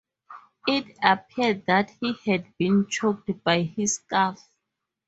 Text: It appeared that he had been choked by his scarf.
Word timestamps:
It 0.67 0.97
appeared 1.03 1.67
that 1.67 1.91
he 1.99 2.13
had 2.25 2.57
been 2.57 2.87
choked 2.87 3.43
by 3.43 3.61
his 3.61 3.97
scarf. 3.97 4.43